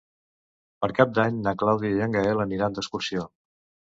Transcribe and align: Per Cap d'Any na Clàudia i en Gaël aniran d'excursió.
Per 0.85 0.89
Cap 0.99 1.11
d'Any 1.17 1.37
na 1.47 1.53
Clàudia 1.61 1.99
i 1.99 2.03
en 2.05 2.17
Gaël 2.17 2.43
aniran 2.45 2.79
d'excursió. 2.79 3.29